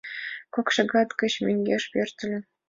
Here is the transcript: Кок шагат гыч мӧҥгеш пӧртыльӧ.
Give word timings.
Кок 0.53 0.67
шагат 0.75 1.09
гыч 1.21 1.33
мӧҥгеш 1.45 1.83
пӧртыльӧ. 1.91 2.39